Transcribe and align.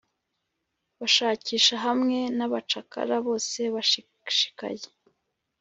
bashakisha 0.99 1.75
hamwe 1.85 2.17
nabacakara 2.37 3.15
bose 3.27 3.59
bashishikaye 3.75 4.83